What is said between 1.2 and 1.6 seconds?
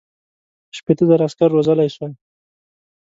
عسکر